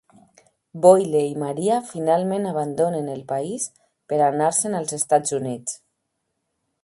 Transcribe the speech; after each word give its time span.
Boyle 0.85 1.19
i 1.33 1.35
Maria 1.41 1.75
finalment 1.89 2.47
abandonen 2.53 3.11
el 3.17 3.21
país 3.33 3.69
per 4.13 4.19
a 4.21 4.29
anar-se'n 4.33 4.79
als 4.79 4.95
Estats 5.01 5.37
Units. 5.41 5.77